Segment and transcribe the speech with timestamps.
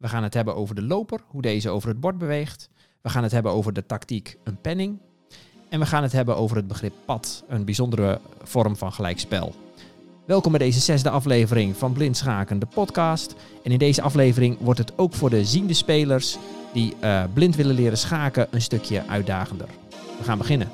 [0.00, 2.70] We gaan het hebben over de loper, hoe deze over het bord beweegt.
[3.00, 4.98] We gaan het hebben over de tactiek een penning.
[5.68, 9.54] En we gaan het hebben over het begrip pad, een bijzondere vorm van gelijkspel.
[10.24, 13.34] Welkom bij deze zesde aflevering van Blind Schaken, de podcast.
[13.62, 16.38] En in deze aflevering wordt het ook voor de ziende spelers
[16.72, 19.68] die uh, blind willen leren schaken een stukje uitdagender.
[20.18, 20.70] We gaan beginnen.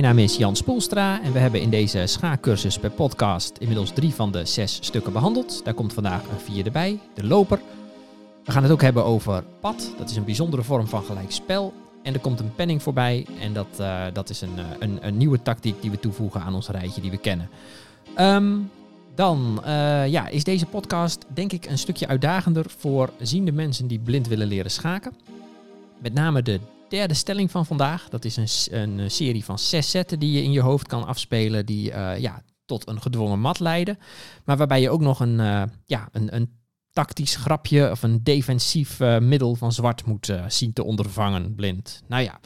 [0.00, 4.14] Mijn naam is Jan Spoelstra en we hebben in deze schaakcursus per podcast inmiddels drie
[4.14, 5.64] van de zes stukken behandeld.
[5.64, 7.60] Daar komt vandaag een vierde bij, de loper.
[8.44, 11.72] We gaan het ook hebben over pad, dat is een bijzondere vorm van gelijkspel.
[12.02, 15.42] En er komt een penning voorbij en dat, uh, dat is een, een, een, nieuwe
[15.42, 17.48] tactiek die we toevoegen aan ons rijtje die we kennen.
[18.18, 18.70] Um,
[19.14, 23.98] dan uh, ja, is deze podcast denk ik een stukje uitdagender voor ziende mensen die
[23.98, 25.12] blind willen leren schaken.
[25.98, 28.08] Met name de derde stelling van vandaag.
[28.08, 31.66] Dat is een, een serie van zes zetten die je in je hoofd kan afspelen,
[31.66, 33.98] die uh, ja, tot een gedwongen mat leiden.
[34.44, 36.62] Maar waarbij je ook nog een, uh, ja, een, een
[36.92, 42.02] tactisch grapje of een defensief middel van zwart moet zien te ondervangen, blind.
[42.06, 42.40] Nou ja,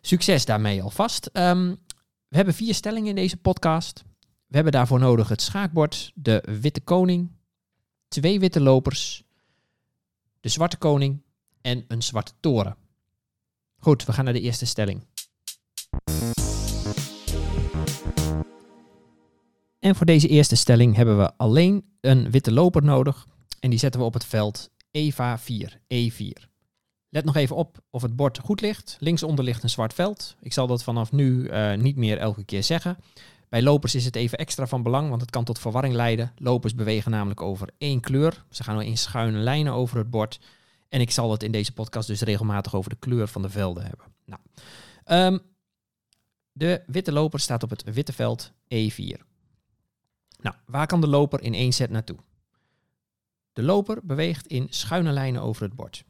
[0.00, 1.30] succes daarmee alvast.
[1.32, 1.78] Um,
[2.28, 4.02] we hebben vier stellingen in deze podcast.
[4.46, 7.30] We hebben daarvoor nodig het schaakbord, de witte koning,
[8.08, 9.22] twee witte lopers,
[10.40, 11.22] de zwarte koning
[11.60, 12.76] en een zwarte toren.
[13.82, 15.06] Goed, we gaan naar de eerste stelling.
[19.78, 23.26] En voor deze eerste stelling hebben we alleen een witte loper nodig.
[23.60, 26.48] En die zetten we op het veld EVA 4, E4.
[27.08, 28.96] Let nog even op of het bord goed ligt.
[28.98, 30.36] Linksonder ligt een zwart veld.
[30.40, 32.96] Ik zal dat vanaf nu uh, niet meer elke keer zeggen.
[33.48, 36.32] Bij lopers is het even extra van belang, want het kan tot verwarring leiden.
[36.36, 38.44] Lopers bewegen namelijk over één kleur.
[38.50, 40.40] Ze gaan in schuine lijnen over het bord.
[40.90, 43.86] En ik zal het in deze podcast dus regelmatig over de kleur van de velden
[43.86, 44.06] hebben.
[44.24, 44.40] Nou,
[45.32, 45.40] um,
[46.52, 49.20] de witte loper staat op het witte veld E4.
[50.40, 52.16] Nou, waar kan de loper in één set naartoe?
[53.52, 56.04] De loper beweegt in schuine lijnen over het bord.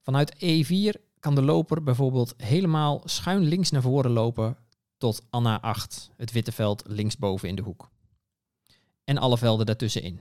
[0.00, 4.56] Vanuit E4 kan de loper bijvoorbeeld helemaal schuin links naar voren lopen
[4.96, 7.90] tot Anna 8, het witte veld linksboven in de hoek.
[9.04, 10.20] En alle velden daartussenin.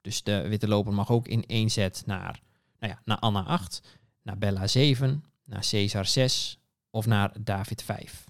[0.00, 2.42] Dus de witte loper mag ook in één set naar
[2.82, 3.82] nou ja, naar Anna 8,
[4.22, 6.58] naar Bella 7, naar Caesar 6
[6.90, 8.24] of naar David 5.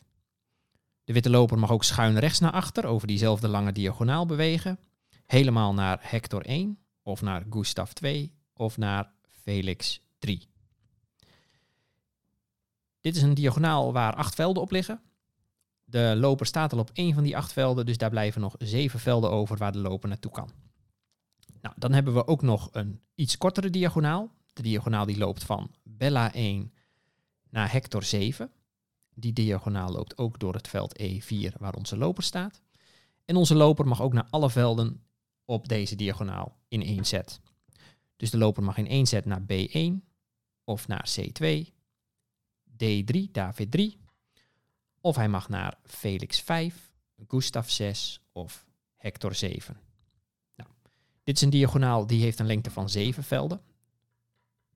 [1.05, 4.79] De witte loper mag ook schuin rechts naar achter over diezelfde lange diagonaal bewegen.
[5.27, 9.13] Helemaal naar Hector 1 of naar Gustav 2 of naar
[9.43, 10.49] Felix 3.
[13.01, 15.01] Dit is een diagonaal waar acht velden op liggen.
[15.85, 19.01] De loper staat al op één van die acht velden, dus daar blijven nog zeven
[19.01, 20.51] velden over waar de loper naartoe kan.
[21.61, 24.31] Nou, dan hebben we ook nog een iets kortere diagonaal.
[24.53, 26.73] De diagonaal die loopt van Bella 1
[27.51, 28.51] naar Hector 7.
[29.15, 32.61] Die diagonaal loopt ook door het veld E4 waar onze loper staat.
[33.25, 35.03] En onze loper mag ook naar alle velden
[35.45, 37.41] op deze diagonaal in één set.
[38.17, 40.11] Dus de loper mag in één set naar B1
[40.65, 41.67] of naar C2,
[42.71, 43.99] D3, David 3.
[45.01, 46.93] Of hij mag naar Felix 5,
[47.29, 49.81] Gustav 6 of Hector 7.
[50.57, 50.71] Nou,
[51.23, 53.61] dit is een diagonaal die heeft een lengte van 7 velden.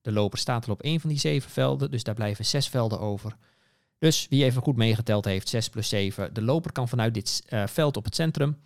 [0.01, 2.99] De loper staat al op één van die zeven velden, dus daar blijven zes velden
[2.99, 3.37] over.
[3.99, 6.33] Dus wie even goed meegeteld heeft, 6 plus 7.
[6.33, 8.57] De loper kan vanuit dit uh, veld op het centrum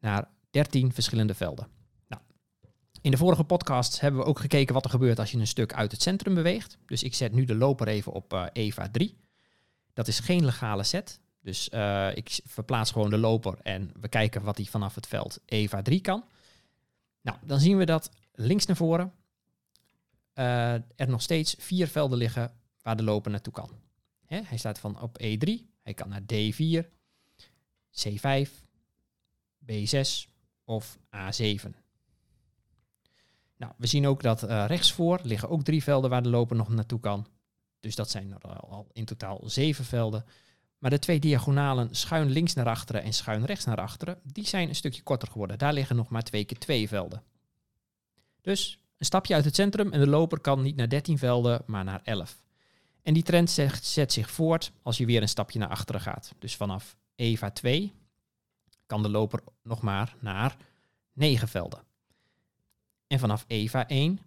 [0.00, 1.68] naar 13 verschillende velden.
[2.08, 2.22] Nou,
[3.00, 5.74] in de vorige podcasts hebben we ook gekeken wat er gebeurt als je een stuk
[5.74, 6.78] uit het centrum beweegt.
[6.86, 9.16] Dus ik zet nu de loper even op uh, EVA 3.
[9.92, 11.20] Dat is geen legale set.
[11.40, 15.40] Dus uh, ik verplaats gewoon de loper en we kijken wat hij vanaf het veld
[15.46, 16.24] EVA 3 kan.
[17.20, 19.12] Nou, dan zien we dat links naar voren
[20.34, 23.70] uh, er nog steeds vier velden liggen waar de loper naartoe kan.
[24.26, 24.40] Hè?
[24.44, 25.50] Hij staat van op E3,
[25.82, 26.84] hij kan naar D4,
[27.90, 28.48] C5,
[29.72, 30.30] B6
[30.64, 31.70] of A7.
[33.56, 36.68] Nou, we zien ook dat uh, rechtsvoor liggen ook drie velden waar de loper nog
[36.68, 37.26] naartoe kan.
[37.80, 40.24] Dus dat zijn er al in totaal zeven velden.
[40.78, 44.68] Maar de twee diagonalen schuin links naar achteren en schuin rechts naar achteren, die zijn
[44.68, 45.58] een stukje korter geworden.
[45.58, 47.22] Daar liggen nog maar twee keer twee velden.
[48.40, 51.84] Dus een stapje uit het centrum en de loper kan niet naar 13 velden, maar
[51.84, 52.42] naar 11.
[53.02, 56.32] En die trend zet, zich voort als je weer een stapje naar achteren gaat.
[56.38, 57.92] Dus vanaf EVA 2
[58.86, 60.56] kan de loper nog maar naar
[61.12, 61.82] 9 velden.
[63.06, 64.20] En vanaf EVA 1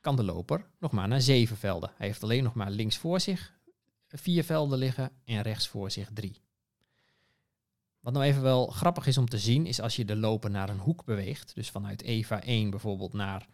[0.00, 1.92] kan de loper nog maar naar 7 velden.
[1.96, 3.54] Hij heeft alleen nog maar links voor zich
[4.08, 6.40] 4 velden liggen en rechts voor zich 3.
[8.00, 10.68] Wat nou even wel grappig is om te zien, is als je de loper naar
[10.68, 13.46] een hoek beweegt, dus vanuit Eva 1 bijvoorbeeld naar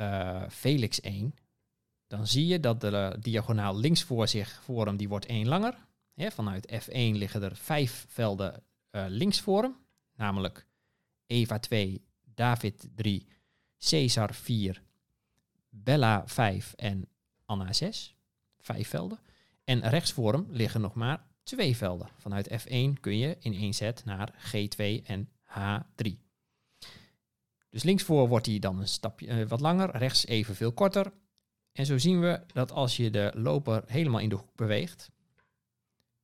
[0.00, 1.34] uh, Felix 1,
[2.06, 5.88] dan zie je dat de diagonaal links voor zich voor hem, die wordt 1 langer.
[6.16, 9.76] Vanuit F1 liggen er vijf velden uh, links voor hem,
[10.16, 10.66] namelijk
[11.26, 12.04] Eva 2,
[12.34, 13.26] David 3,
[13.78, 14.82] Caesar 4,
[15.68, 17.08] Bella 5 en
[17.44, 18.14] Anna 6.
[18.58, 19.18] Vijf velden.
[19.64, 22.08] En rechts voor hem liggen nog maar twee velden.
[22.16, 26.29] Vanuit F1 kun je in één set naar G2 en H3.
[27.70, 31.12] Dus linksvoor wordt hij dan een stapje uh, wat langer, rechts even veel korter.
[31.72, 35.10] En zo zien we dat als je de loper helemaal in de hoek beweegt,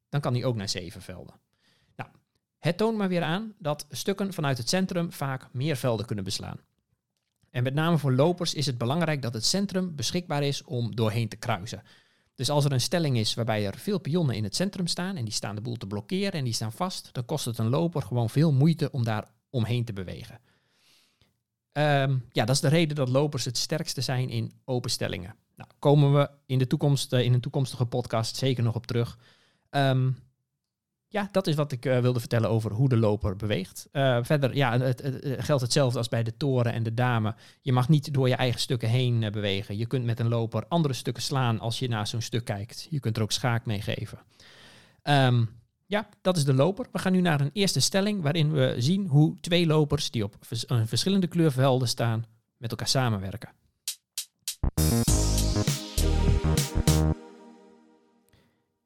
[0.09, 1.35] dan kan hij ook naar zeven velden.
[1.97, 2.11] Nou,
[2.59, 6.61] het toont maar weer aan dat stukken vanuit het centrum vaak meer velden kunnen beslaan.
[7.51, 11.29] En met name voor lopers is het belangrijk dat het centrum beschikbaar is om doorheen
[11.29, 11.83] te kruisen.
[12.35, 15.25] Dus als er een stelling is waarbij er veel pionnen in het centrum staan en
[15.25, 18.03] die staan de boel te blokkeren en die staan vast, dan kost het een loper
[18.03, 20.41] gewoon veel moeite om daar omheen te bewegen.
[21.79, 25.35] Um, ja, dat is de reden dat lopers het sterkste zijn in openstellingen.
[25.57, 29.19] Nou, komen we in de toekomst, uh, in een toekomstige podcast zeker nog op terug.
[29.71, 30.19] Um,
[31.09, 33.89] ja, dat is wat ik uh, wilde vertellen over hoe de loper beweegt.
[33.93, 35.03] Uh, verder ja, het,
[35.39, 37.35] geldt hetzelfde als bij de toren en de dame.
[37.61, 39.77] Je mag niet door je eigen stukken heen bewegen.
[39.77, 42.87] Je kunt met een loper andere stukken slaan als je naar zo'n stuk kijkt.
[42.91, 44.19] Je kunt er ook schaak mee geven.
[45.03, 45.49] Um,
[45.87, 46.87] ja, dat is de loper.
[46.93, 50.37] We gaan nu naar een eerste stelling waarin we zien hoe twee lopers die op
[50.41, 52.25] vers verschillende kleurvelden staan
[52.57, 53.51] met elkaar samenwerken.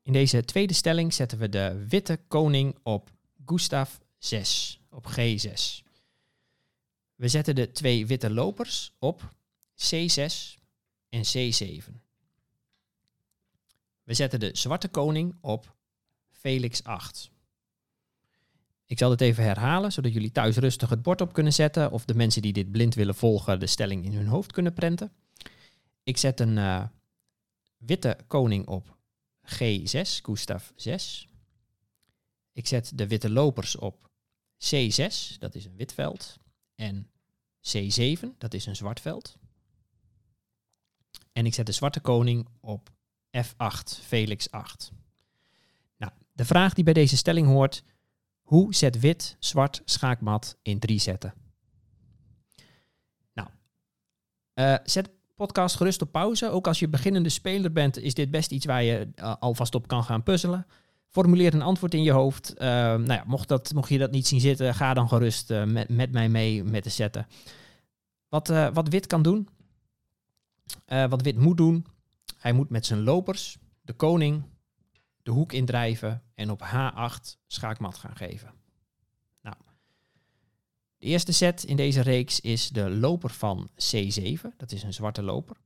[0.02, 3.11] In deze tweede stelling zetten we de witte koning op
[3.46, 5.85] Gustav 6, op G6.
[7.14, 9.35] We zetten de twee witte lopers op
[9.76, 10.58] C6
[11.08, 11.85] en C7.
[14.03, 15.75] We zetten de zwarte koning op
[16.40, 17.31] Felix 8.
[18.87, 22.04] Ik zal het even herhalen, zodat jullie thuis rustig het bord op kunnen zetten of
[22.04, 25.12] de mensen die dit blind willen volgen de stelling in hun hoofd kunnen prenten.
[26.02, 26.84] Ik zet een uh,
[27.76, 28.96] witte koning op
[29.54, 31.28] G6, Gustav 6.
[32.52, 34.10] Ik zet de witte lopers op
[34.58, 36.38] C6, dat is een wit veld.
[36.75, 37.10] En
[37.76, 39.36] C7, dat is een zwart veld.
[41.32, 42.90] En ik zet de zwarte koning op
[43.36, 44.93] F8, Felix 8.
[46.40, 47.82] De vraag die bij deze stelling hoort,
[48.42, 51.34] hoe zet wit zwart schaakmat in drie zetten?
[53.32, 53.48] Nou,
[54.54, 56.50] uh, zet podcast gerust op pauze.
[56.50, 59.88] Ook als je beginnende speler bent, is dit best iets waar je uh, alvast op
[59.88, 60.66] kan gaan puzzelen.
[61.08, 62.54] Formuleer een antwoord in je hoofd.
[62.54, 65.88] Uh, nou ja, mocht, dat, mocht je dat niet zien zitten, ga dan gerust met,
[65.88, 67.26] met mij mee met de zetten.
[68.28, 69.48] Wat, wat wit kan doen,
[70.86, 71.86] wat wit moet doen,
[72.36, 74.44] hij moet met zijn lopers de koning
[75.22, 78.60] de hoek indrijven en op H8 schaakmat gaan geven.
[81.00, 85.22] De eerste set in deze reeks is de loper van C7, dat is een zwarte
[85.22, 85.56] loper.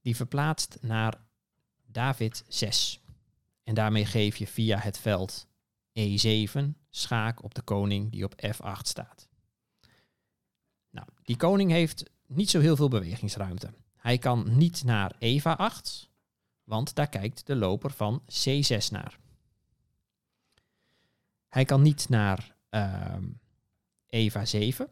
[0.00, 1.20] Die verplaatst naar
[1.86, 3.00] David 6.
[3.64, 5.46] En daarmee geef je via het veld
[5.98, 6.60] E7
[6.90, 9.28] schaak op de koning die op F8 staat.
[10.90, 13.72] Nou, die koning heeft niet zo heel veel bewegingsruimte.
[13.96, 16.10] Hij kan niet naar Eva 8,
[16.64, 19.18] want daar kijkt de loper van C6 naar.
[21.58, 23.14] Hij kan niet naar uh,
[24.06, 24.88] Eva 7.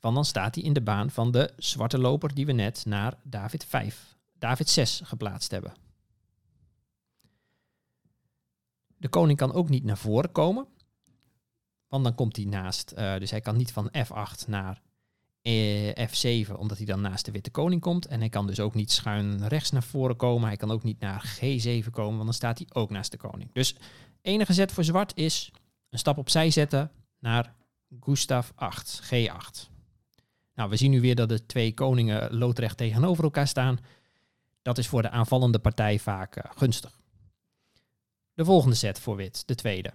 [0.00, 3.18] Want dan staat hij in de baan van de zwarte loper die we net naar
[3.22, 5.74] David 5, David 6 geplaatst hebben.
[8.96, 10.66] De koning kan ook niet naar voren komen,
[11.88, 14.82] want dan komt hij naast, uh, dus hij kan niet van F8 naar
[15.42, 18.06] uh, F7, omdat hij dan naast de witte koning komt.
[18.06, 20.48] En hij kan dus ook niet schuin rechts naar voren komen.
[20.48, 23.50] Hij kan ook niet naar G7 komen, want dan staat hij ook naast de koning.
[23.52, 23.76] Dus
[24.22, 25.52] enige zet voor zwart is
[25.96, 27.54] een stap opzij zetten naar
[28.00, 29.70] Gustav 8, G8.
[30.54, 33.78] Nou, we zien nu weer dat de twee koningen loodrecht tegenover elkaar staan.
[34.62, 37.00] Dat is voor de aanvallende partij vaak uh, gunstig.
[38.34, 39.92] De volgende set voor wit, de tweede.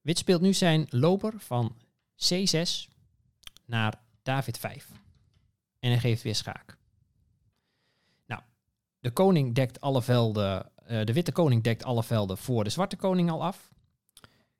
[0.00, 1.76] Wit speelt nu zijn loper van
[2.16, 2.92] C6
[3.64, 4.88] naar David 5.
[5.78, 6.76] En hij geeft weer schaak.
[8.26, 8.42] Nou,
[9.00, 12.96] de koning dekt alle velden, uh, de witte koning dekt alle velden voor de zwarte
[12.96, 13.70] koning al af.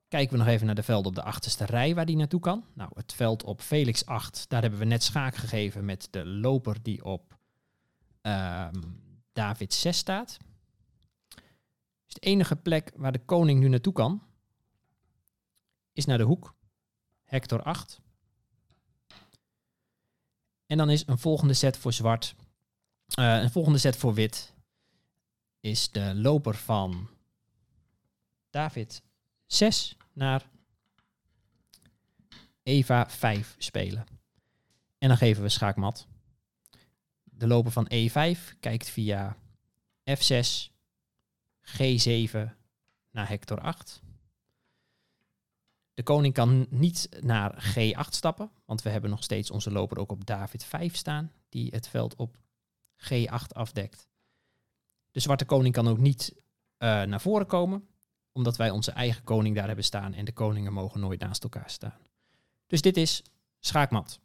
[0.08, 2.64] Kijken we nog even naar de velden op de achterste rij waar die naartoe kan.
[2.75, 6.82] Nou, het veld op Felix 8, daar hebben we net schaak gegeven met de loper
[6.82, 7.38] die op
[8.22, 10.38] um, David 6 staat.
[12.04, 14.22] Dus de enige plek waar de koning nu naartoe kan,
[15.92, 16.54] is naar de hoek.
[17.25, 18.00] Hector 8.
[20.66, 22.34] En dan is een volgende set voor zwart.
[23.18, 24.54] Uh, een volgende set voor wit
[25.61, 27.09] is de loper van
[28.50, 29.02] David
[29.47, 30.50] 6 naar
[32.62, 34.07] Eva 5 spelen.
[34.99, 36.07] En dan geven we schaakmat.
[37.25, 39.37] De loper van E5 kijkt via
[40.11, 40.71] F6,
[41.62, 42.38] G7
[43.11, 44.02] naar Hector 8.
[45.95, 50.12] De koning kan niet naar G8 stappen, want we hebben nog steeds onze loper ook
[50.12, 52.38] op David 5 staan, die het veld op
[52.97, 54.10] G8 afdekt.
[55.11, 57.88] De zwarte koning kan ook niet uh, naar voren komen,
[58.33, 61.71] omdat wij onze eigen koning daar hebben staan en de koningen mogen nooit naast elkaar
[61.71, 61.99] staan.
[62.67, 63.23] Dus dit is
[63.61, 64.21] schaakmat.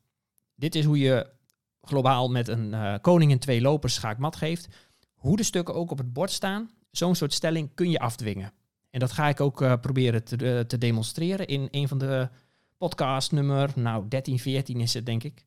[0.55, 1.33] Dit is hoe je
[1.81, 4.67] globaal met een uh, koning en twee lopers schaakmat geeft.
[5.13, 8.53] Hoe de stukken ook op het bord staan, zo'n soort stelling kun je afdwingen.
[8.89, 12.29] En dat ga ik ook uh, proberen te, te, demonstreren in een van de
[12.77, 15.45] podcast nummer, nou 13, 14 is het denk ik.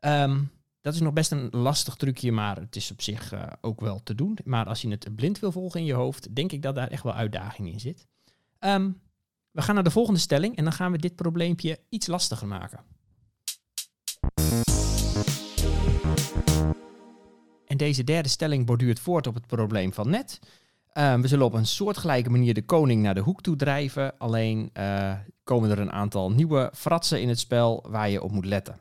[0.00, 0.50] Um,
[0.82, 4.02] dat is nog best een lastig trucje, maar het is op zich uh, ook wel
[4.02, 4.38] te doen.
[4.44, 7.02] Maar als je het blind wil volgen in je hoofd, denk ik dat daar echt
[7.02, 8.06] wel uitdaging in zit.
[8.60, 9.00] Um,
[9.50, 12.80] we gaan naar de volgende stelling en dan gaan we dit probleempje iets lastiger maken.
[17.66, 20.38] En deze derde stelling borduurt voort op het probleem van net.
[20.94, 24.18] Uh, we zullen op een soortgelijke manier de koning naar de hoek toe drijven.
[24.18, 28.44] Alleen uh, komen er een aantal nieuwe fratsen in het spel waar je op moet
[28.44, 28.80] letten.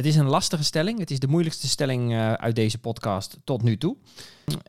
[0.00, 0.98] Het is een lastige stelling.
[0.98, 3.96] Het is de moeilijkste stelling uh, uit deze podcast tot nu toe.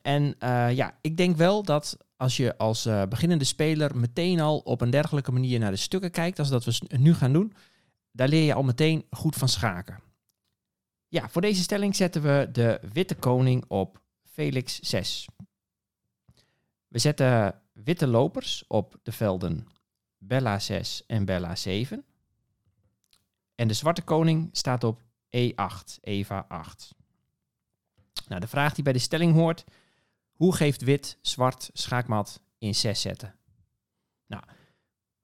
[0.01, 0.35] En
[0.75, 5.31] ja, ik denk wel dat als je als beginnende speler meteen al op een dergelijke
[5.31, 7.53] manier naar de stukken kijkt, als dat we nu gaan doen,
[8.11, 9.99] daar leer je al meteen goed van schaken.
[11.07, 15.27] Ja, voor deze stelling zetten we de witte koning op Felix 6.
[16.87, 19.67] We zetten witte lopers op de velden
[20.17, 22.05] Bella 6 en Bella 7.
[23.55, 26.95] En de zwarte koning staat op E8, Eva 8.
[28.27, 29.63] Nou, de vraag die bij de stelling hoort,
[30.31, 33.35] hoe geeft wit zwart schaakmat in 6 zetten?
[34.27, 34.43] Nou,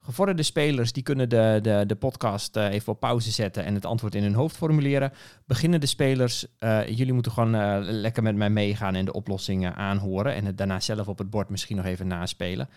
[0.07, 3.85] Gevorderde spelers die kunnen de, de, de podcast uh, even op pauze zetten en het
[3.85, 5.11] antwoord in hun hoofd formuleren.
[5.45, 10.33] Beginnende spelers, uh, jullie moeten gewoon uh, lekker met mij meegaan en de oplossingen aanhoren.
[10.33, 12.69] En het daarna zelf op het bord misschien nog even naspelen.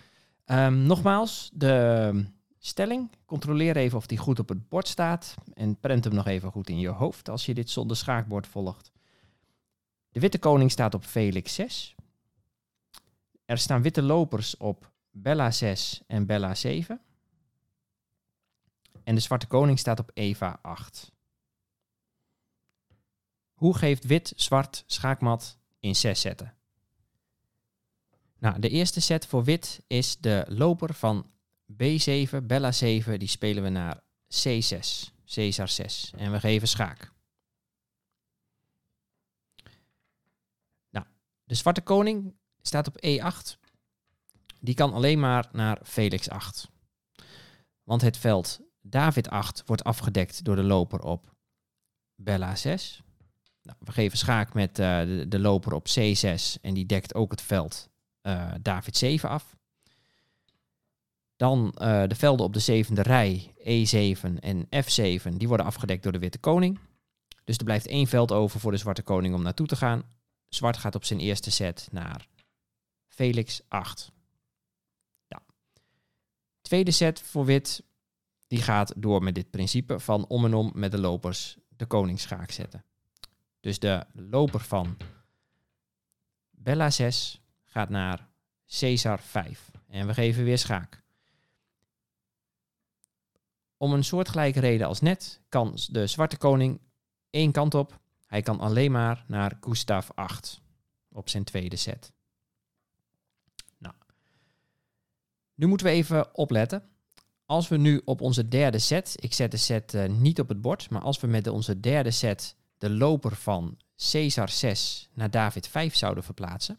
[0.47, 2.25] Um, nogmaals, de
[2.61, 3.11] stelling.
[3.25, 5.35] Controleer even of die goed op het bord staat.
[5.55, 8.93] En prent hem nog even goed in je hoofd als je dit zonder schaakbord volgt.
[10.11, 11.95] De witte koning staat op Felix 6.
[13.45, 17.01] Er staan witte lopers op Bella 6 en Bella 7.
[19.05, 21.13] En de zwarte koning staat op Eva 8.
[23.53, 26.55] Hoe geeft wit zwart schaakmat in 6 zetten?
[28.39, 31.27] Nou, de eerste set voor wit is de loper van
[31.73, 33.19] B7, Bella 7.
[33.19, 36.13] Die spelen we naar C6, Caesar 6.
[36.17, 37.13] En we geven schaak.
[40.91, 41.07] Nou,
[41.45, 43.59] de zwarte koning staat op E8.
[44.59, 46.69] Die kan alleen maar naar Felix 8.
[47.83, 51.35] Want het veld David 8 wordt afgedekt door de loper op
[52.15, 53.03] Bella 6.
[53.63, 57.43] Nou, we geven schaak met uh, de, loper op C6 en die dekt ook het
[57.43, 57.91] veld
[58.23, 59.57] uh, David 7 af.
[61.41, 66.13] Dan uh, de velden op de zevende rij, E7 en F7, die worden afgedekt door
[66.13, 66.79] de witte koning.
[67.45, 70.03] Dus er blijft één veld over voor de zwarte koning om naartoe te gaan.
[70.49, 72.27] Zwart gaat op zijn eerste set naar
[73.07, 74.13] Felix 8.
[75.29, 75.43] Nou.
[76.61, 77.83] Tweede set voor wit
[78.47, 82.51] die gaat door met dit principe van om en om met de lopers de koningsschaak
[82.51, 82.85] zetten.
[83.61, 84.97] Dus de loper van
[86.51, 88.29] Bella 6 gaat naar
[88.79, 89.71] Caesar 5.
[89.89, 91.00] En we geven weer schaak.
[93.83, 96.81] Om een soortgelijke reden als net kan de zwarte koning
[97.31, 98.01] één kant op.
[98.27, 100.61] Hij kan alleen maar naar Gustav 8
[101.09, 102.13] op zijn tweede set.
[103.79, 103.95] Nou,
[105.55, 106.91] nu moeten we even opletten
[107.51, 110.61] als we nu op onze derde set, ik zet de set uh, niet op het
[110.61, 113.79] bord, maar als we met onze derde set de loper van
[114.11, 116.79] Caesar 6 naar David 5 zouden verplaatsen,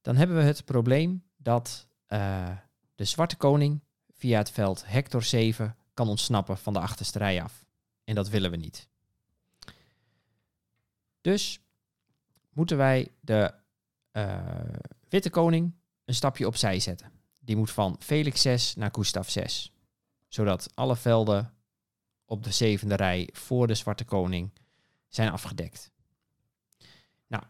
[0.00, 2.50] dan hebben we het probleem dat uh,
[2.94, 3.80] de zwarte koning
[4.14, 7.66] via het veld Hector 7 kan ontsnappen van de achterste rij af.
[8.04, 8.88] En dat willen we niet.
[11.20, 11.60] Dus
[12.52, 13.54] moeten wij de
[14.12, 14.40] uh,
[15.08, 17.12] witte koning een stapje opzij zetten
[17.44, 19.72] die moet van Felix 6 naar Gustav 6.
[20.28, 21.54] Zodat alle velden
[22.24, 24.50] op de zevende rij voor de Zwarte Koning
[25.08, 25.90] zijn afgedekt.
[27.26, 27.42] Nou,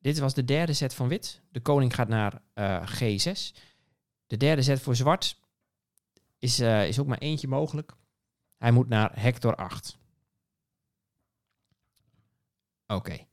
[0.00, 1.40] dit was de derde set van wit.
[1.50, 3.56] De koning gaat naar uh, G6.
[4.26, 5.39] De derde set voor zwart
[6.40, 7.92] is, uh, is ook maar eentje mogelijk.
[8.56, 9.98] Hij moet naar Hector 8.
[12.86, 13.26] Oké.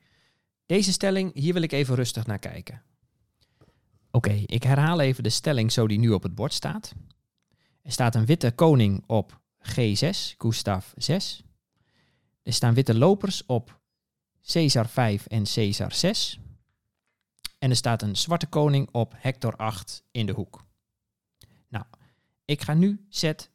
[0.66, 2.82] Deze stelling, hier wil ik even rustig naar kijken.
[4.12, 6.94] Oké, ik herhaal even de stelling zo die nu op het bord staat.
[7.82, 11.44] Er staat een witte koning op G6, Gustav 6.
[12.44, 13.80] Er staan witte lopers op
[14.46, 16.40] Caesar 5 en Caesar 6.
[17.60, 20.66] En er staat een zwarte koning op Hector 8 in de hoek.
[22.48, 23.50] Ik ga nu set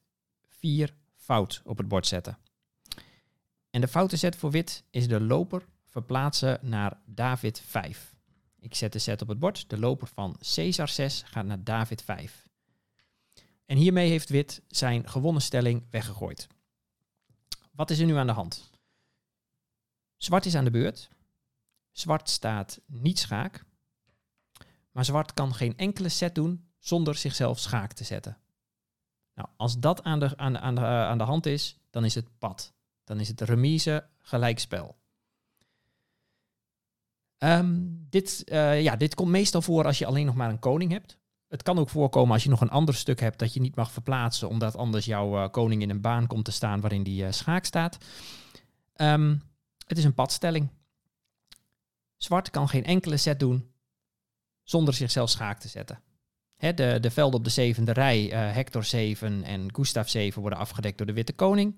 [0.49, 2.39] 4 fout op het bord zetten.
[3.71, 8.15] En de foute set voor wit is de loper verplaatsen naar David 5.
[8.59, 9.71] Ik zet de set op het bord.
[9.71, 12.49] De loper van Caesar 6 gaat naar David 5.
[13.67, 16.47] En hiermee heeft wit zijn gewonnen stelling weggegooid.
[17.71, 18.71] Wat is er nu aan de hand?
[20.17, 21.09] Zwart is aan de beurt.
[21.93, 23.65] Zwart staat niet schaak.
[24.91, 28.42] Maar zwart kan geen enkele set doen zonder zichzelf schaak te zetten.
[29.35, 32.15] Nou, als dat aan de, aan, aan, de, eh, aan de hand is, dan is
[32.15, 32.75] het pad.
[33.05, 34.97] Dan is het remise gelijkspel.
[37.39, 40.91] Um, dit, uh, ja, dit komt meestal voor als je alleen nog maar een koning
[40.91, 41.19] hebt.
[41.49, 43.93] Het kan ook voorkomen als je nog een ander stuk hebt dat je niet mag
[43.93, 47.65] verplaatsen, omdat anders jouw uh, koning in een baan komt te staan waarin die schaak
[47.65, 47.99] staat.
[48.97, 49.43] Um,
[49.87, 50.69] het is een padstelling.
[52.17, 53.73] Zwart kan geen enkele set doen
[54.63, 56.03] zonder zichzelf schaak te zetten.
[56.71, 61.07] De, de velden op de zevende rij, Hector 7 en Gustav 7, worden afgedekt door
[61.07, 61.77] de witte koning.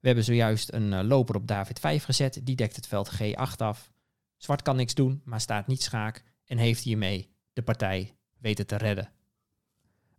[0.00, 3.90] We hebben zojuist een loper op David 5 gezet, die dekt het veld G8 af.
[4.36, 8.76] Zwart kan niks doen, maar staat niet schaak en heeft hiermee de partij weten te
[8.76, 9.10] redden.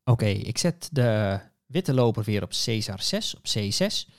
[0.03, 4.09] Oké, ik zet de witte loper weer op Caesar 6, op C6.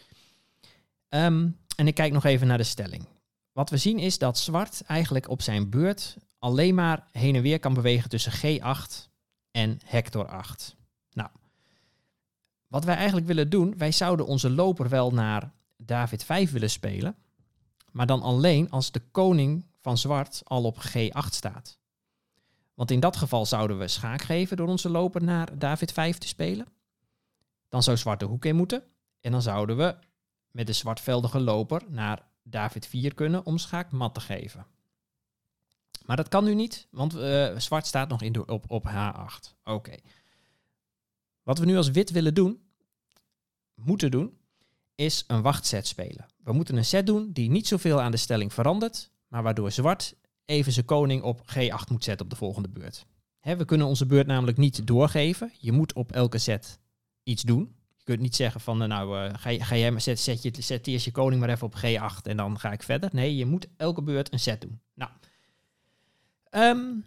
[1.08, 3.06] Um, en ik kijk nog even naar de stelling.
[3.52, 7.58] Wat we zien is dat zwart eigenlijk op zijn beurt alleen maar heen en weer
[7.58, 9.09] kan bewegen tussen G8
[9.50, 10.76] en Hector 8.
[11.12, 11.28] Nou,
[12.66, 17.16] wat wij eigenlijk willen doen, wij zouden onze loper wel naar David 5 willen spelen,
[17.90, 21.78] maar dan alleen als de koning van zwart al op G8 staat.
[22.74, 26.26] Want in dat geval zouden we schaak geven door onze loper naar David 5 te
[26.26, 26.66] spelen.
[27.68, 28.82] Dan zou zwart de hoek in moeten.
[29.20, 29.96] En dan zouden we
[30.50, 34.66] met de zwartveldige loper naar David 4 kunnen om schaak mat te geven.
[36.10, 39.56] Maar dat kan nu niet, want uh, zwart staat nog in op, op H8.
[39.64, 39.96] Oké.
[41.42, 42.60] Wat we nu als wit willen doen,
[43.74, 44.38] moeten doen,
[44.94, 46.26] is een wachtset spelen.
[46.44, 50.14] We moeten een set doen die niet zoveel aan de stelling verandert, maar waardoor zwart
[50.44, 53.06] even zijn koning op G8 moet zetten op de volgende beurt.
[53.40, 55.52] We kunnen onze beurt namelijk niet doorgeven.
[55.58, 56.78] Je moet op elke set
[57.22, 57.74] iets doen.
[57.96, 60.86] Je kunt niet zeggen van, nou, uh, ga, ga jij maar zet, zet, je, zet
[60.86, 63.10] eerst je koning maar even op G8 en dan ga ik verder.
[63.12, 64.80] Nee, je moet elke beurt een set doen.
[64.94, 65.10] Nou,
[66.50, 67.04] um,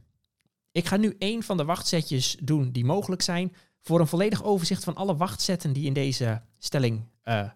[0.72, 3.56] ik ga nu één van de wachtsetjes doen die mogelijk zijn.
[3.80, 7.50] Voor een volledig overzicht van alle wachtzetten die in deze stelling uh,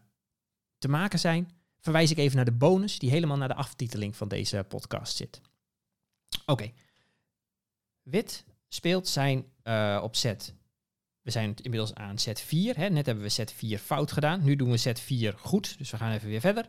[0.77, 4.27] te maken zijn, verwijs ik even naar de bonus die helemaal naar de aftiteling van
[4.27, 5.41] deze podcast zit.
[6.45, 6.71] Oké.
[8.01, 10.53] Wit speelt zijn uh, op set.
[11.21, 12.77] We zijn inmiddels aan set 4.
[12.77, 12.89] Hè.
[12.89, 14.43] Net hebben we set 4 fout gedaan.
[14.43, 15.77] Nu doen we set 4 goed.
[15.77, 16.67] Dus we gaan even weer verder.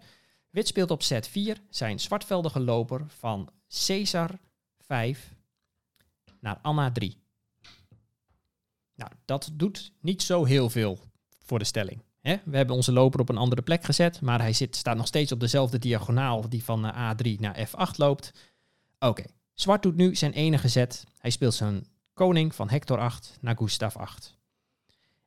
[0.50, 3.50] Wit speelt op set 4 zijn zwartveldige loper van
[3.86, 4.38] Caesar
[4.88, 5.34] 5
[6.40, 7.16] naar Anna 3.
[8.94, 10.98] Nou, dat doet niet zo heel veel
[11.44, 12.02] voor de stelling.
[12.20, 12.36] Hè?
[12.44, 15.32] We hebben onze loper op een andere plek gezet, maar hij zit, staat nog steeds
[15.32, 18.32] op dezelfde diagonaal die van eh, A3 naar F8 loopt.
[18.98, 21.04] Oké, zwart doet nu zijn enige zet.
[21.18, 24.36] Hij speelt zijn koning van Hector 8 naar Gustav 8.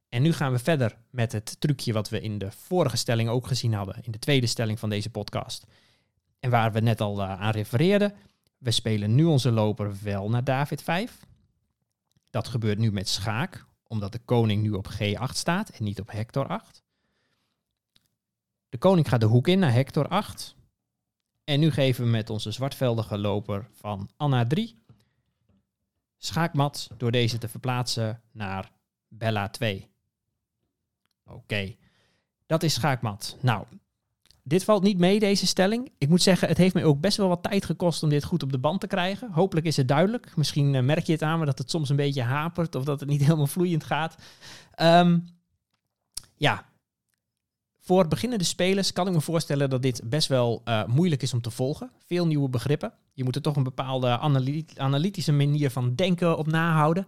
[0.09, 3.47] En nu gaan we verder met het trucje wat we in de vorige stelling ook
[3.47, 5.65] gezien hadden, in de tweede stelling van deze podcast.
[6.39, 8.13] En waar we net al uh, aan refereerden.
[8.61, 11.25] We spelen nu onze loper wel naar David 5.
[12.29, 16.11] Dat gebeurt nu met schaak, omdat de koning nu op G8 staat en niet op
[16.11, 16.83] Hector 8.
[18.69, 20.55] De koning gaat de hoek in naar Hector 8.
[21.43, 24.83] En nu geven we met onze zwartveldige loper van Anna 3
[26.17, 28.71] schaakmat door deze te verplaatsen naar
[29.07, 29.89] Bella 2.
[31.25, 31.75] Oké,
[32.45, 33.37] dat is schaakmat.
[33.41, 33.65] Nou,
[34.43, 35.91] dit valt niet mee, deze stelling.
[35.97, 38.43] Ik moet zeggen, het heeft me ook best wel wat tijd gekost om dit goed
[38.43, 39.31] op de band te krijgen.
[39.31, 40.35] Hopelijk is het duidelijk.
[40.35, 42.99] Misschien uh, merk je het aan me dat het soms een beetje hapert of dat
[42.99, 44.15] het niet helemaal vloeiend gaat.
[44.81, 45.25] Um,
[46.35, 46.65] ja,
[47.79, 51.41] voor beginnende spelers kan ik me voorstellen dat dit best wel uh, moeilijk is om
[51.41, 51.91] te volgen.
[52.05, 52.93] Veel nieuwe begrippen.
[53.13, 54.19] Je moet er toch een bepaalde
[54.75, 57.07] analytische manier van denken op nahouden.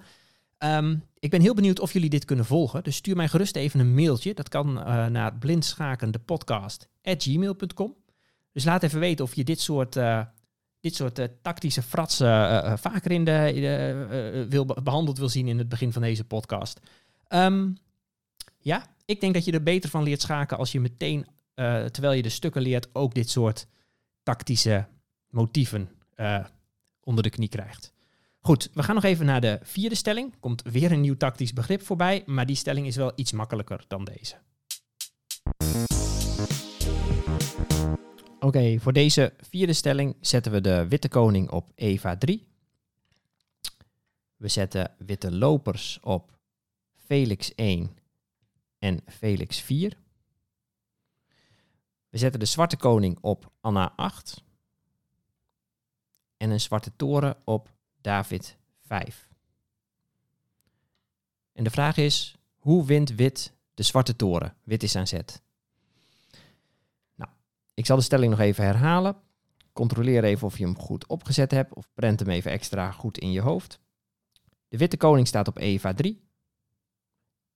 [0.63, 2.83] Um, ik ben heel benieuwd of jullie dit kunnen volgen.
[2.83, 4.33] Dus stuur mij gerust even een mailtje.
[4.33, 7.95] Dat kan uh, naar blindschakendepodcast.gmail.com.
[8.51, 10.21] Dus laat even weten of je dit soort, uh,
[10.79, 12.27] dit soort uh, tactische fratsen
[12.79, 16.79] vaker in de, wil behandeld wil zien in het begin van deze podcast.
[17.29, 17.77] Um,
[18.59, 21.25] ja, ik denk dat je er beter van leert schaken als je meteen,
[21.91, 23.67] terwijl je de stukken leert, ook dit soort
[24.23, 24.85] tactische
[25.29, 25.89] motieven
[27.03, 27.93] onder de knie krijgt.
[28.45, 30.39] Goed, we gaan nog even naar de vierde stelling.
[30.39, 34.05] Komt weer een nieuw tactisch begrip voorbij, maar die stelling is wel iets makkelijker dan
[34.05, 34.35] deze.
[38.39, 42.47] Oké, voor deze vierde stelling zetten we de witte koning op Eva 3.
[44.35, 46.37] We zetten witte lopers op
[46.95, 47.97] Felix 1
[48.79, 49.97] en Felix 4.
[52.09, 54.43] We zetten de zwarte koning op Anna 8.
[56.37, 57.71] En een zwarte toren op
[58.03, 59.29] David 5.
[61.53, 64.55] En de vraag is, hoe wint wit de zwarte toren?
[64.63, 65.41] Wit is aan zet.
[67.15, 67.31] Nou,
[67.73, 69.15] ik zal de stelling nog even herhalen.
[69.73, 73.31] Controleer even of je hem goed opgezet hebt of prent hem even extra goed in
[73.31, 73.79] je hoofd.
[74.67, 76.27] De witte koning staat op Eva 3.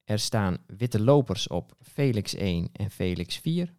[0.04, 3.74] Er staan witte lopers op Felix 1 en Felix 4.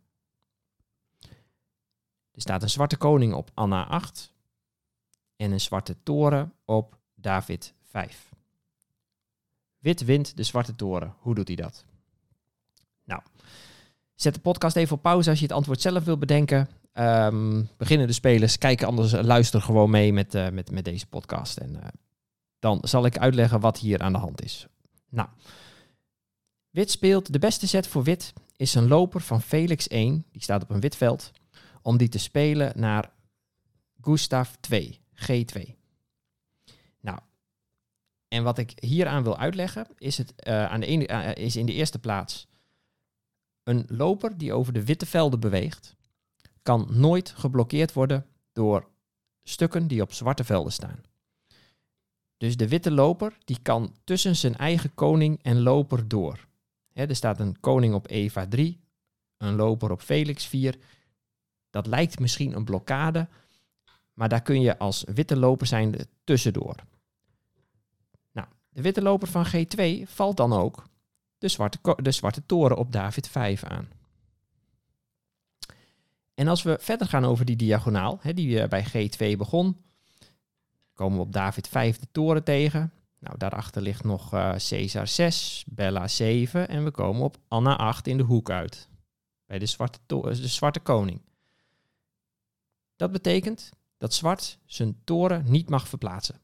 [2.30, 4.36] Er staat een zwarte koning op Anna 8
[5.38, 8.28] en een zwarte toren op David 5.
[9.78, 11.14] Wit wint de zwarte toren.
[11.18, 11.84] Hoe doet hij dat?
[13.04, 13.22] Nou,
[14.14, 16.68] zet de podcast even op pauze als je het antwoord zelf wil bedenken.
[16.94, 21.56] Um, beginnen de spelers, kijken anders, luister gewoon mee met, uh, met, met deze podcast.
[21.56, 21.84] En uh,
[22.58, 24.66] dan zal ik uitleggen wat hier aan de hand is.
[25.08, 25.28] Nou,
[26.70, 30.62] wit speelt, de beste set voor wit is een loper van Felix 1, die staat
[30.62, 31.30] op een wit veld,
[31.82, 33.10] om die te spelen naar
[34.00, 35.00] Gustav 2.
[35.20, 35.76] G2.
[37.00, 37.18] Nou,
[38.28, 41.72] en wat ik hieraan wil uitleggen, is, het, uh, aan de uh, is in de
[41.72, 42.46] eerste plaats
[43.62, 45.96] een loper die over de witte velden beweegt,
[46.62, 48.88] kan nooit geblokkeerd worden door
[49.42, 51.02] stukken die op zwarte velden staan.
[52.36, 56.46] Dus de witte loper die kan tussen zijn eigen koning en loper door.
[56.92, 58.80] Er staat een koning op Eva 3,
[59.36, 60.78] een loper op Felix 4.
[61.70, 63.28] Dat lijkt misschien een blokkade,
[64.18, 66.74] maar daar kun je als witte loper zijn tussendoor.
[68.32, 70.84] Nou, de witte loper van G2 valt dan ook
[71.38, 73.88] de zwarte, de zwarte toren op David 5 aan.
[76.34, 79.76] En als we verder gaan over die diagonaal, hè, die uh, bij G2 begon,
[80.94, 82.92] komen we op David 5 de toren tegen.
[83.18, 88.06] Nou, daarachter ligt nog uh, Caesar 6, Bella 7 en we komen op Anna 8
[88.06, 88.88] in de hoek uit.
[89.46, 91.20] Bij de zwarte, de zwarte koning.
[92.96, 96.40] Dat betekent dat zwart zijn toren niet mag verplaatsen.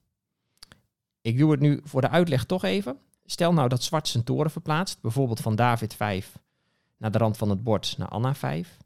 [1.21, 2.99] Ik doe het nu voor de uitleg toch even.
[3.25, 6.39] Stel nou dat zwart zijn toren verplaatst, bijvoorbeeld van David 5
[6.97, 8.77] naar de rand van het bord naar Anna 5.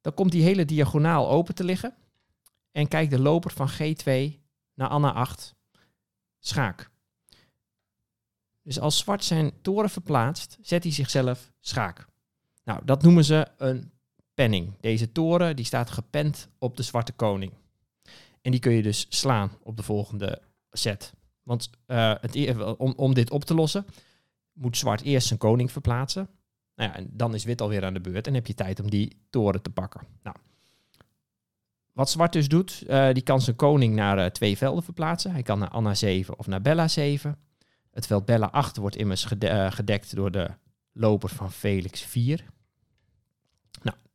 [0.00, 1.94] Dan komt die hele diagonaal open te liggen
[2.72, 4.40] en kijkt de loper van G2
[4.74, 5.54] naar Anna 8.
[6.38, 6.90] Schaak.
[8.62, 12.06] Dus als zwart zijn toren verplaatst, zet hij zichzelf schaak.
[12.64, 13.92] Nou, dat noemen ze een
[14.34, 14.72] penning.
[14.80, 17.52] Deze toren die staat gepend op de zwarte koning.
[18.42, 21.12] En die kun je dus slaan op de volgende set.
[21.42, 23.86] Want uh, het, om, om dit op te lossen,
[24.52, 26.28] moet zwart eerst zijn koning verplaatsen.
[26.74, 28.90] Nou ja, en dan is wit alweer aan de beurt en heb je tijd om
[28.90, 30.00] die toren te pakken.
[30.22, 30.36] Nou,
[31.92, 35.32] wat zwart dus doet, uh, die kan zijn koning naar uh, twee velden verplaatsen.
[35.32, 37.38] Hij kan naar Anna 7 of naar Bella 7.
[37.90, 40.50] Het veld Bella 8 wordt immers gede gedekt door de
[40.92, 42.44] loper van Felix 4.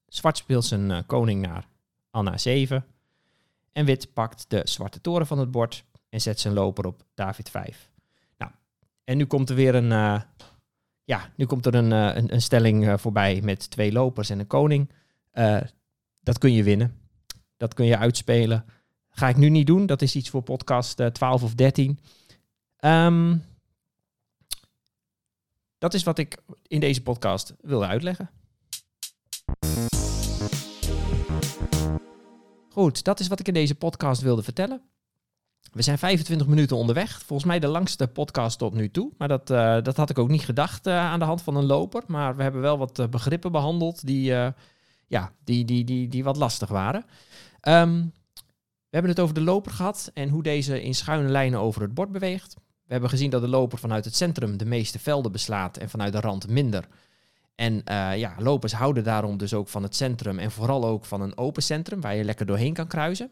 [0.10, 1.68] Zwart speelt zijn uh, koning naar
[2.12, 2.86] Anna 7.
[3.72, 7.50] En wit pakt de zwarte toren van het bord en zet zijn loper op David
[7.50, 7.90] 5.
[8.38, 8.52] Nou,
[9.04, 10.22] en nu komt er weer een, uh,
[11.04, 14.92] ja, nu komt er een, uh, een, stelling voorbij met twee lopers en een koning.
[16.24, 16.98] dat kun je winnen.
[17.58, 18.66] Dat kun je uitspelen.
[19.10, 19.86] Ga ik nu niet doen.
[19.86, 21.90] Dat is iets voor podcast 12 of 13.
[21.90, 21.98] Um,
[22.78, 23.38] ehm,
[25.78, 28.30] dat is wat ik in deze podcast wilde uitleggen.
[32.70, 34.82] Goed, dat is wat ik in deze podcast wilde vertellen.
[35.72, 37.22] We zijn 25 minuten onderweg.
[37.22, 39.12] Volgens mij de langste podcast tot nu toe.
[39.18, 41.66] Maar dat, uh, dat had ik ook niet gedacht uh, aan de hand van een
[41.66, 42.04] loper.
[42.08, 44.34] Maar we hebben wel wat uh, begrippen behandeld die,
[45.08, 47.06] ja, die, die, die, die wat lastig waren.
[47.68, 48.14] Um,
[48.90, 51.94] we hebben het over de loper gehad en hoe deze in schuine lijnen over het
[51.94, 52.54] bord beweegt.
[52.56, 56.14] We hebben gezien dat de loper vanuit het centrum de meeste velden beslaat en vanuit
[56.14, 56.88] de rand minder.
[57.60, 61.22] En uh, ja, lopers houden daarom dus ook van het centrum en vooral ook van
[61.22, 63.32] een open centrum waar je lekker doorheen kan kruisen.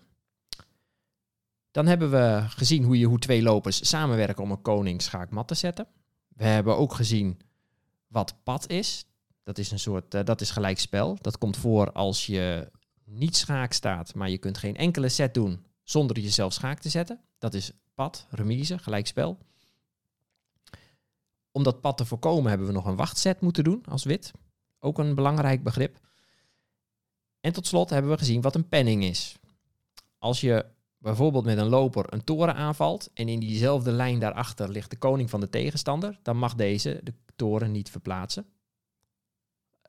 [1.71, 5.55] Dan hebben we gezien hoe, je, hoe twee lopers samenwerken om een koning schaakmat te
[5.55, 5.87] zetten.
[6.27, 7.39] We hebben ook gezien
[8.07, 9.05] wat pad is.
[9.43, 11.17] Dat is een soort, uh, dat is gelijkspel.
[11.21, 12.71] Dat komt voor als je
[13.05, 17.19] niet schaak staat, maar je kunt geen enkele set doen zonder jezelf schaak te zetten.
[17.37, 19.37] Dat is pad, remise, gelijkspel
[21.57, 24.31] om dat pad te voorkomen hebben we nog een wachtset moeten doen als wit.
[24.79, 25.99] Ook een belangrijk begrip.
[27.39, 29.35] En tot slot hebben we gezien wat een penning is.
[30.17, 30.65] Als je
[30.97, 35.29] bijvoorbeeld met een loper een toren aanvalt en in diezelfde lijn daarachter ligt de koning
[35.29, 38.45] van de tegenstander, dan mag deze de toren niet verplaatsen.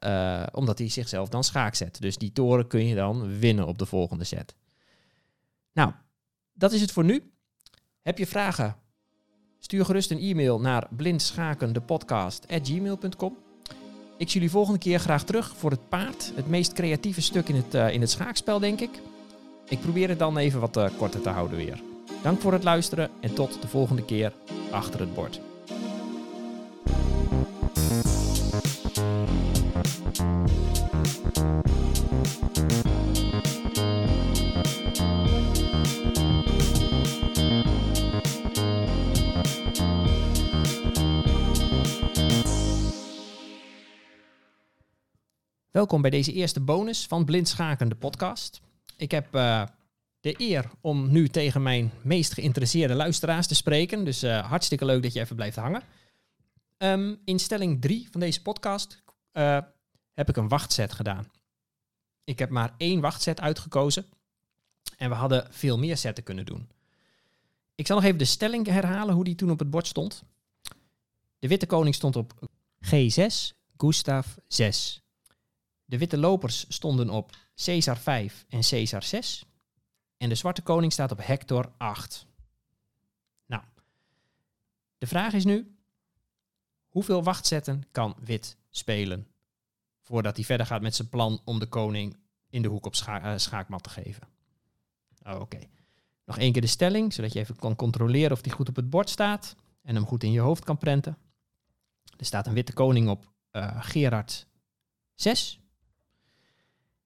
[0.05, 2.01] Uh, omdat hij zichzelf dan schaak zet.
[2.01, 4.57] Dus die toren kun je dan winnen op de volgende set.
[5.73, 5.93] Nou,
[6.53, 7.33] dat is het voor nu.
[8.03, 8.77] Heb je vragen?
[9.61, 13.37] Stuur gerust een e-mail naar blindschakendepodcast.gmail.com.
[14.17, 16.33] Ik zie jullie volgende keer graag terug voor het paard.
[16.35, 19.01] Het meest creatieve stuk in het, uh, in het schaakspel, denk ik.
[19.69, 21.81] Ik probeer het dan even wat uh, korter te houden weer.
[22.23, 24.33] Dank voor het luisteren en tot de volgende keer
[24.71, 25.41] achter het bord.
[45.79, 48.61] Welkom bij deze eerste bonus van Blind Schaken, de podcast.
[48.97, 49.63] Ik heb uh,
[50.21, 54.05] de eer om nu tegen mijn meest geïnteresseerde luisteraars te spreken.
[54.05, 55.83] Dus uh, hartstikke leuk dat je even blijft hangen.
[56.79, 59.59] Um, in stelling 3 van deze podcast uh,
[60.13, 61.31] heb ik een wachtset gedaan.
[62.25, 64.07] Ik heb maar één wachtset uitgekozen.
[64.97, 66.69] En we hadden veel meer setten kunnen doen.
[67.75, 70.23] Ik zal nog even de stelling herhalen hoe die toen op het bord stond.
[71.39, 72.49] De witte koning stond op
[72.85, 75.03] G6, Gustav 6.
[75.89, 79.45] De witte lopers stonden op Caesar 5 en Caesar 6.
[80.17, 82.27] En de zwarte koning staat op Hector 8.
[83.47, 83.63] Nou,
[84.99, 85.77] de vraag is nu,
[86.89, 89.27] hoeveel wachtzetten kan wit spelen
[90.03, 92.17] voordat hij verder gaat met zijn plan om de koning
[92.51, 94.29] in de hoek op uh, schaakmat te geven?
[95.23, 95.59] Oh, Oké.
[96.25, 98.91] Nog één keer de stelling, zodat je even kan controleren of die goed op het
[98.91, 101.19] bord staat en hem goed in je hoofd kan prenten.
[102.17, 104.47] Er staat een witte koning op uh, Gerard
[105.15, 105.61] 6.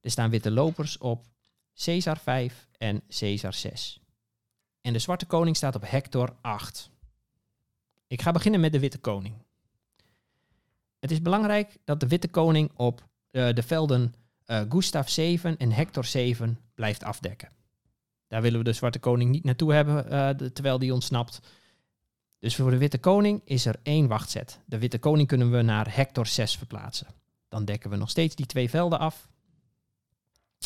[0.02, 1.26] Er staan witte lopers op
[1.74, 4.00] Caesar 5 en Caesar 6.
[4.80, 6.90] En de zwarte koning staat op Hector 8.
[8.06, 9.34] Ik ga beginnen met de witte koning.
[10.98, 14.14] Het is belangrijk dat de witte koning op uh, de velden
[14.46, 17.48] uh, Gustav 7 en Hector 7 blijft afdekken.
[18.28, 21.40] Daar willen we de zwarte koning niet naartoe hebben de, terwijl die ontsnapt.
[22.38, 24.60] Dus voor de witte koning is er één wachtzet.
[24.66, 27.06] De witte koning kunnen we naar Hector 6 verplaatsen.
[27.48, 29.28] Dan dekken we nog steeds die twee velden af.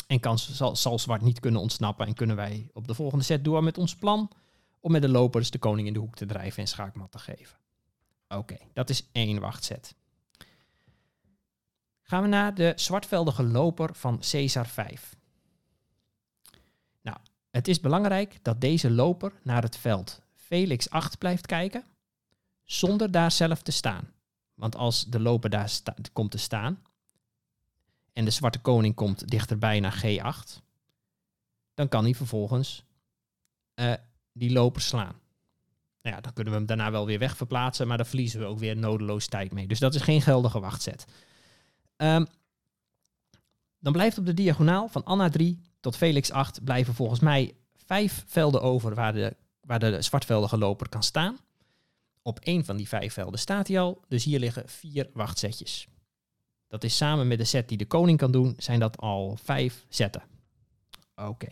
[0.07, 3.63] En kan, zal, zwart niet kunnen ontsnappen en kunnen wij op de volgende set door
[3.63, 4.31] met ons plan
[4.79, 7.57] om met de lopers de koning in de hoek te drijven en schaakmat te geven.
[8.27, 9.95] Oké, dat is één wachtzet.
[12.01, 15.15] Gaan we naar de zwartveldige loper van Caesar 5.
[17.01, 17.17] Nou,
[17.51, 21.83] het is belangrijk dat deze loper naar het veld Felix 8 blijft kijken,
[22.63, 24.11] zonder daar zelf te staan.
[24.53, 25.71] Want als de loper daar
[26.13, 26.81] komt te staan,
[28.17, 30.61] en de zwarte koning komt dichterbij naar G8,
[31.73, 32.83] dan kan hij vervolgens
[33.75, 33.93] uh,
[34.31, 35.15] die loper slaan.
[36.01, 38.59] Nou ja, dan kunnen we hem daarna wel weer wegverplaatsen, maar dan verliezen we ook
[38.59, 39.67] weer nodeloos tijd mee.
[39.67, 41.05] Dus dat is geen geldige wachtzet.
[41.97, 42.27] Um,
[43.79, 48.23] dan blijft op de diagonaal van Anna 3 tot Felix 8 blijven volgens mij vijf
[48.27, 51.37] velden over waar de, waar de zwartveldige loper kan staan.
[52.21, 55.87] Op één van die vijf velden staat hij al, dus hier liggen vier wachtzetjes.
[56.67, 59.85] Dat is samen met de set die de koning kan doen, zijn dat al vijf
[59.89, 60.23] zetten.
[61.15, 61.47] Oké.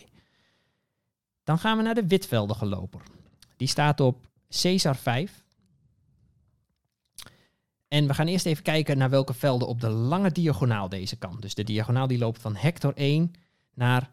[1.43, 3.01] Dan gaan we naar de witveldige loper.
[3.57, 5.43] Die staat op Caesar 5.
[7.87, 11.37] En we gaan eerst even kijken naar welke velden op de lange diagonaal deze kan.
[11.39, 13.33] Dus de diagonaal die loopt van Hector 1
[13.73, 14.11] naar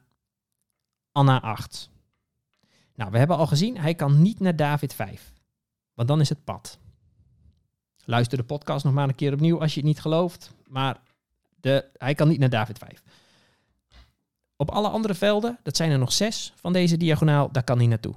[1.12, 1.90] Anna 8.
[2.94, 5.32] Nou, we hebben al gezien, hij kan niet naar David 5.
[5.94, 6.78] Want dan is het pad.
[8.04, 10.52] Luister de podcast nog maar een keer opnieuw als je het niet gelooft.
[10.72, 11.00] Maar
[11.60, 13.02] de, hij kan niet naar David 5.
[14.56, 17.86] Op alle andere velden, dat zijn er nog zes van deze diagonaal, daar kan hij
[17.86, 18.14] naartoe.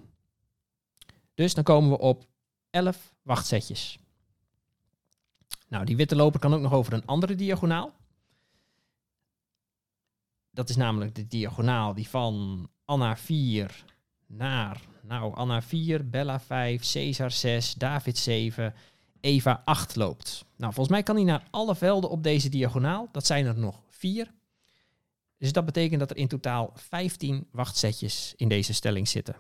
[1.34, 2.26] Dus dan komen we op
[2.70, 3.98] 11 wachtzetjes.
[5.68, 7.94] Nou, die witte loper kan ook nog over een andere diagonaal.
[10.52, 13.84] Dat is namelijk de diagonaal die van Anna 4
[14.26, 18.74] naar, nou, Anna 4, Bella 5, Caesar 6, David 7,
[19.26, 20.46] Eva 8 loopt.
[20.56, 23.10] Nou, volgens mij kan hij naar alle velden op deze diagonaal.
[23.12, 24.32] Dat zijn er nog vier.
[25.38, 29.36] Dus dat betekent dat er in totaal 15 wachtzetjes in deze stelling zitten.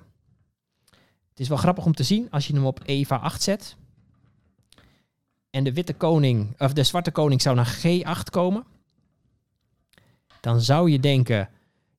[1.29, 3.75] Het is wel grappig om te zien als je hem op Eva 8 zet.
[5.49, 8.65] En de witte koning, of de zwarte koning zou naar G8 komen.
[10.41, 11.49] Dan zou je denken,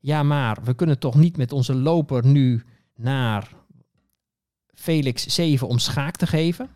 [0.01, 3.53] ja maar we kunnen toch niet met onze loper nu naar
[4.75, 6.71] Felix 7 om schaak te geven.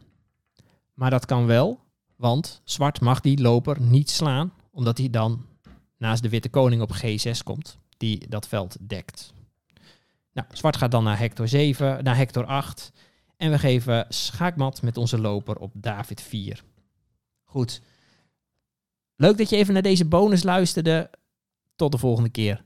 [0.94, 1.81] Maar dat kan wel,
[2.16, 5.46] want zwart mag die loper niet slaan, omdat hij dan
[5.96, 9.33] naast de witte koning op G6 komt, die dat veld dekt.
[10.33, 12.92] Nou, zwart gaat dan naar hector 7, naar hector 8.
[13.37, 16.64] En we geven schaakmat met onze loper op David 4.
[17.44, 17.81] Goed.
[19.16, 21.11] Leuk dat je even naar deze bonus luisterde.
[21.76, 22.64] Tot de volgende keer.